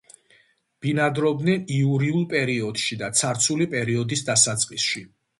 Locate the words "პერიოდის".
3.75-4.25